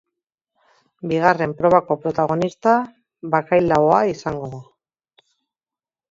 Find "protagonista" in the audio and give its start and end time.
2.05-2.73